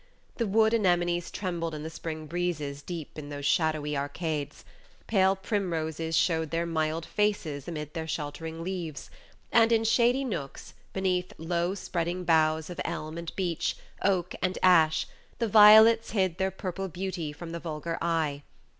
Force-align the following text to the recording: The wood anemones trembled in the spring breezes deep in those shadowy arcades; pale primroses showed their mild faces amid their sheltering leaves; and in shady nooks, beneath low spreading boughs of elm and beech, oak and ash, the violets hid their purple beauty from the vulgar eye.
The 0.37 0.47
wood 0.47 0.73
anemones 0.73 1.29
trembled 1.29 1.75
in 1.75 1.83
the 1.83 1.89
spring 1.91 2.25
breezes 2.25 2.81
deep 2.81 3.19
in 3.19 3.29
those 3.29 3.45
shadowy 3.45 3.95
arcades; 3.95 4.65
pale 5.05 5.35
primroses 5.35 6.17
showed 6.17 6.49
their 6.49 6.65
mild 6.65 7.05
faces 7.05 7.67
amid 7.67 7.93
their 7.93 8.07
sheltering 8.07 8.63
leaves; 8.63 9.11
and 9.51 9.71
in 9.71 9.83
shady 9.83 10.25
nooks, 10.25 10.73
beneath 10.91 11.33
low 11.37 11.75
spreading 11.75 12.23
boughs 12.23 12.67
of 12.71 12.81
elm 12.83 13.15
and 13.15 13.31
beech, 13.35 13.77
oak 14.01 14.33
and 14.41 14.57
ash, 14.63 15.05
the 15.37 15.47
violets 15.47 16.09
hid 16.09 16.39
their 16.39 16.49
purple 16.49 16.87
beauty 16.87 17.31
from 17.31 17.51
the 17.51 17.59
vulgar 17.59 17.99
eye. 18.01 18.41